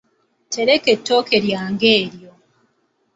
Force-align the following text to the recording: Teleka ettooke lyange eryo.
Teleka 0.53 0.87
ettooke 0.95 1.37
lyange 1.45 1.89
eryo. 2.01 2.31